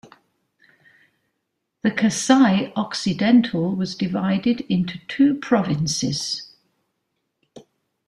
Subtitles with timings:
[1.83, 6.55] The Kasai-Occidental was divided into two provinces.